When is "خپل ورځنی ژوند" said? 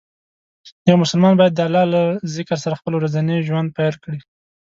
2.79-3.73